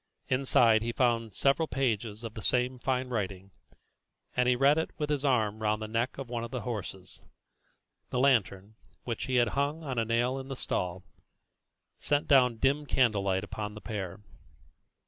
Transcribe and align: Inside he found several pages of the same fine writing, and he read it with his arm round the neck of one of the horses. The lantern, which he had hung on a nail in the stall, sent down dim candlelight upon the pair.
Inside 0.29 0.81
he 0.81 0.91
found 0.91 1.35
several 1.35 1.67
pages 1.67 2.23
of 2.23 2.33
the 2.33 2.41
same 2.41 2.79
fine 2.79 3.09
writing, 3.09 3.51
and 4.35 4.49
he 4.49 4.55
read 4.55 4.79
it 4.79 4.89
with 4.97 5.11
his 5.11 5.23
arm 5.23 5.61
round 5.61 5.79
the 5.79 5.87
neck 5.87 6.17
of 6.17 6.27
one 6.27 6.43
of 6.43 6.49
the 6.49 6.61
horses. 6.61 7.21
The 8.09 8.17
lantern, 8.17 8.73
which 9.03 9.25
he 9.25 9.35
had 9.35 9.49
hung 9.49 9.83
on 9.83 9.99
a 9.99 10.05
nail 10.05 10.39
in 10.39 10.47
the 10.47 10.55
stall, 10.55 11.03
sent 11.99 12.27
down 12.27 12.57
dim 12.57 12.87
candlelight 12.87 13.43
upon 13.43 13.75
the 13.75 13.79
pair. 13.81 14.21